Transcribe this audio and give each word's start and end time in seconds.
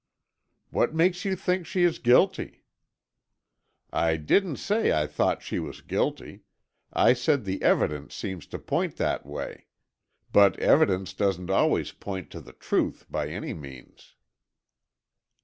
"What 0.71 0.95
makes 0.95 1.25
you 1.25 1.35
think 1.35 1.67
she 1.67 1.83
is 1.83 1.99
guilty?" 1.99 2.63
"I 3.93 4.17
didn't 4.17 4.55
say 4.57 4.91
I 4.91 5.05
thought 5.05 5.43
she 5.43 5.59
was 5.59 5.81
guilty, 5.81 6.41
I 6.91 7.13
said 7.13 7.45
the 7.45 7.61
evidence 7.61 8.15
seems 8.15 8.47
to 8.47 8.57
point 8.57 8.95
that 8.95 9.27
way. 9.27 9.67
But 10.31 10.57
evidence 10.57 11.13
doesn't 11.13 11.51
always 11.51 11.91
point 11.91 12.31
to 12.31 12.41
the 12.41 12.53
truth, 12.53 13.05
by 13.11 13.27
any 13.29 13.53
means." 13.53 14.15